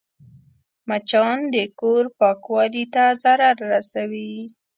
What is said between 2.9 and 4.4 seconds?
ته ضرر رسوي